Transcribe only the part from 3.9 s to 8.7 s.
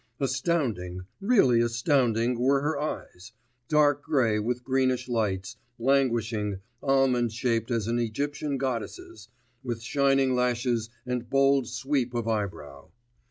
grey with greenish lights, languishing, almond shaped as an Egyptian